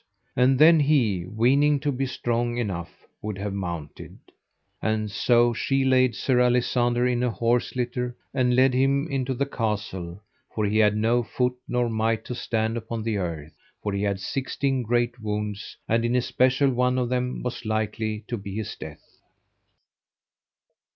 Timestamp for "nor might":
11.67-12.25